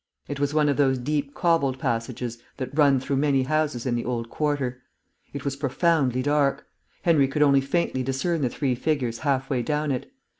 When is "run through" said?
2.75-3.17